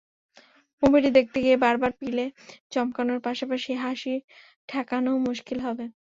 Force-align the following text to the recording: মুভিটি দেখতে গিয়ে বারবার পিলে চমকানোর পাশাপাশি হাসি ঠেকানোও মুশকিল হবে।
মুভিটি 0.83 1.09
দেখতে 1.17 1.37
গিয়ে 1.43 1.57
বারবার 1.63 1.91
পিলে 1.99 2.25
চমকানোর 2.71 3.19
পাশাপাশি 3.27 3.71
হাসি 3.83 4.13
ঠেকানোও 4.69 5.17
মুশকিল 5.27 5.57
হবে। 5.67 5.85